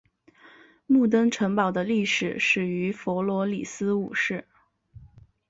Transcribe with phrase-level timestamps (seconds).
[0.87, 4.47] 木登城堡的历史始于弗罗里斯五世。